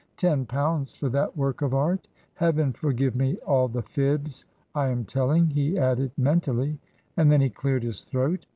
Ten 0.17 0.47
pounds 0.47 0.93
for 0.93 1.09
that 1.09 1.37
work 1.37 1.61
of 1.61 1.75
art! 1.75 2.07
Heaven 2.33 2.73
forgive 2.73 3.15
me 3.15 3.37
all 3.45 3.67
the 3.67 3.83
fibs 3.83 4.45
I 4.73 4.87
am 4.87 5.05
telling," 5.05 5.51
he 5.51 5.77
added, 5.77 6.09
mentally, 6.17 6.79
and 7.17 7.31
then 7.31 7.39
he 7.39 7.51
cleared 7.51 7.83
his 7.83 8.01
throat. 8.01 8.47